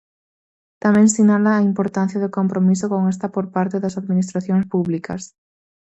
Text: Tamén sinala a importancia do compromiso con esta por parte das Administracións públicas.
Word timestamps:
Tamén 0.83 1.07
sinala 1.15 1.51
a 1.55 1.65
importancia 1.71 2.21
do 2.23 2.33
compromiso 2.37 2.85
con 2.93 3.01
esta 3.13 3.27
por 3.35 3.45
parte 3.55 3.77
das 3.83 3.97
Administracións 4.01 4.65
públicas. 4.73 5.21